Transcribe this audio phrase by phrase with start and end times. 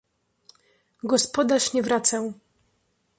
[1.03, 2.33] Gospodarz nie wracał.